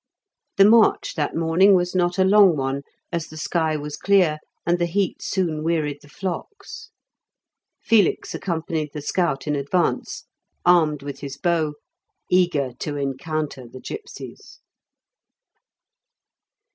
[0.57, 4.79] The march that morning was not a long one, as the sky was clear and
[4.79, 6.89] the heat soon wearied the flocks.
[7.83, 10.25] Felix accompanied the scout in advance,
[10.65, 11.75] armed with his bow,
[12.31, 14.57] eager to encounter the gipsies.